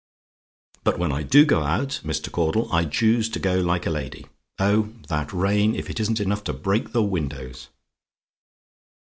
But 0.83 0.97
when 0.97 1.11
I 1.11 1.21
do 1.21 1.45
go 1.45 1.61
out, 1.61 2.01
Mr. 2.03 2.31
Caudle, 2.31 2.67
I 2.73 2.85
choose 2.85 3.29
to 3.29 3.37
go 3.39 3.59
like 3.59 3.85
a 3.85 3.91
lady. 3.91 4.25
Oh! 4.57 4.91
that 5.09 5.31
rain 5.31 5.75
if 5.75 5.91
it 5.91 5.99
isn't 5.99 6.19
enough 6.19 6.43
to 6.45 6.53
break 6.53 6.85
in 6.85 6.91
the 6.93 7.03
windows. 7.03 7.69